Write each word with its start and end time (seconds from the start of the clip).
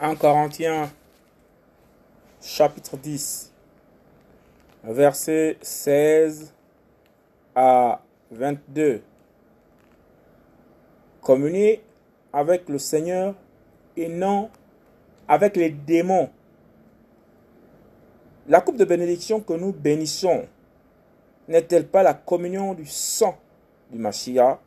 1 0.00 0.16
Corinthiens 0.16 0.90
chapitre 2.42 2.96
10, 2.96 3.52
versets 4.82 5.56
16 5.62 6.52
à 7.54 8.00
22. 8.32 9.02
Communier 11.20 11.80
avec 12.32 12.68
le 12.68 12.78
Seigneur 12.78 13.36
et 13.96 14.08
non 14.08 14.50
avec 15.28 15.54
les 15.56 15.70
démons. 15.70 16.28
La 18.48 18.60
coupe 18.60 18.76
de 18.76 18.84
bénédiction 18.84 19.40
que 19.40 19.52
nous 19.52 19.72
bénissons 19.72 20.46
n'est-elle 21.46 21.86
pas 21.86 22.02
la 22.02 22.14
communion 22.14 22.74
du 22.74 22.84
sang 22.84 23.38
du 23.92 23.98
Mashiach? 23.98 24.58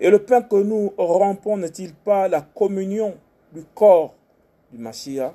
Et 0.00 0.08
le 0.08 0.24
pain 0.24 0.40
que 0.40 0.56
nous 0.56 0.94
rompons 0.96 1.58
n'est-il 1.58 1.92
pas 1.94 2.26
la 2.26 2.40
communion 2.40 3.18
du 3.54 3.64
corps 3.74 4.14
du 4.70 4.78
Mashiach 4.78 5.32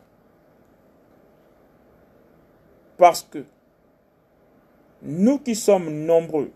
Parce 2.98 3.24
que 3.24 3.46
nous 5.02 5.40
qui 5.40 5.56
sommes 5.56 5.90
nombreux 6.06 6.52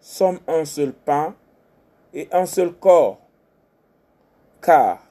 sommes 0.00 0.40
un 0.48 0.64
seul 0.64 0.92
pain 0.92 1.34
et 2.12 2.28
un 2.32 2.46
seul 2.46 2.72
corps, 2.72 3.20
car 4.60 5.06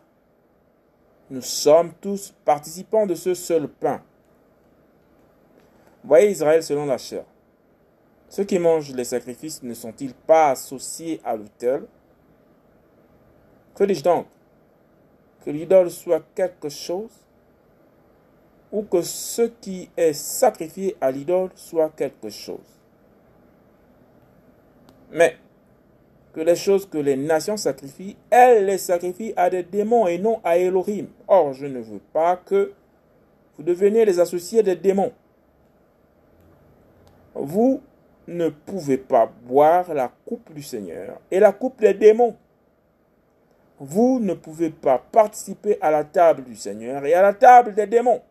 nous 1.29 1.41
sommes 1.41 1.93
tous 2.01 2.33
participants 2.43 3.05
de 3.05 3.15
ce 3.15 3.33
seul 3.33 3.67
pain. 3.69 4.01
Voyez 6.03 6.31
Israël 6.31 6.63
selon 6.63 6.85
la 6.85 6.97
chair. 6.97 7.23
Ceux 8.29 8.43
qui 8.43 8.59
mangent 8.59 8.93
les 8.93 9.05
sacrifices 9.05 9.63
ne 9.63 9.73
sont-ils 9.73 10.13
pas 10.13 10.51
associés 10.51 11.21
à 11.23 11.35
l'autel? 11.35 11.85
Que 13.75 13.85
dis-je 13.85 14.03
donc? 14.03 14.25
Que 15.47 15.51
l'idole 15.53 15.89
soit 15.89 16.25
quelque 16.35 16.67
chose 16.67 17.25
ou 18.69 18.81
que 18.81 19.01
ce 19.01 19.43
qui 19.43 19.89
est 19.95 20.11
sacrifié 20.11 20.97
à 20.99 21.09
l'idole 21.09 21.51
soit 21.55 21.89
quelque 21.95 22.29
chose. 22.29 22.81
Mais 25.09 25.37
que 26.33 26.41
les 26.41 26.57
choses 26.57 26.85
que 26.85 26.97
les 26.97 27.15
nations 27.15 27.55
sacrifient, 27.55 28.17
elles 28.29 28.65
les 28.65 28.77
sacrifient 28.77 29.31
à 29.37 29.49
des 29.49 29.63
démons 29.63 30.05
et 30.05 30.17
non 30.17 30.41
à 30.43 30.57
Elohim. 30.57 31.07
Or, 31.29 31.53
je 31.53 31.65
ne 31.65 31.79
veux 31.79 32.01
pas 32.11 32.35
que 32.35 32.73
vous 33.55 33.63
deveniez 33.63 34.03
les 34.03 34.19
associés 34.19 34.63
des 34.63 34.75
démons. 34.75 35.13
Vous 37.33 37.79
ne 38.27 38.49
pouvez 38.49 38.97
pas 38.97 39.31
boire 39.45 39.93
la 39.93 40.11
coupe 40.25 40.53
du 40.53 40.61
Seigneur 40.61 41.21
et 41.31 41.39
la 41.39 41.53
coupe 41.53 41.79
des 41.79 41.93
démons. 41.93 42.35
Vous 43.79 44.19
ne 44.19 44.33
pouvez 44.33 44.71
pas 44.71 44.97
participer 44.97 45.77
à 45.81 45.91
la 45.91 46.03
table 46.03 46.43
du 46.43 46.55
Seigneur 46.55 47.05
et 47.05 47.13
à 47.13 47.21
la 47.21 47.33
table 47.33 47.75
des 47.75 47.85
démons. 47.85 48.21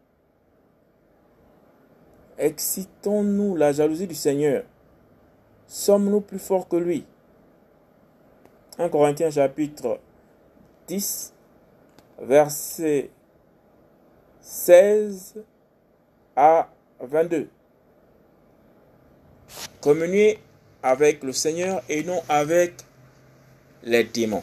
Excitons-nous 2.39 3.57
la 3.57 3.73
jalousie 3.73 4.07
du 4.07 4.15
Seigneur. 4.15 4.65
Sommes-nous 5.67 6.21
plus 6.21 6.39
forts 6.39 6.69
que 6.69 6.77
lui? 6.77 7.07
1 8.79 8.89
Corinthiens 8.89 9.31
chapitre 9.31 10.01
10, 10.87 11.33
verset 12.21 13.11
16 14.41 15.43
à 16.35 16.69
22. 17.01 17.49
Communier 19.81 20.39
avec 20.83 21.23
le 21.23 21.33
Seigneur 21.33 21.83
et 21.89 22.05
non 22.05 22.23
avec 22.29 22.75
les 23.83 24.05
démons. 24.05 24.43